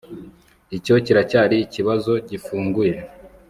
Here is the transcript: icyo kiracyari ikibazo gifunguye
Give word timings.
icyo 0.77 0.95
kiracyari 1.05 1.57
ikibazo 1.65 2.11
gifunguye 2.29 2.97